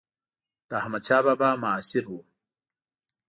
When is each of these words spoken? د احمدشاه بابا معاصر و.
د 0.69 0.71
احمدشاه 0.81 1.21
بابا 1.25 1.49
معاصر 1.63 2.03
و. 2.09 2.13